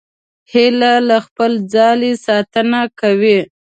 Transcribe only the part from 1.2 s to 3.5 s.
خپل ځاله ساتنه کوي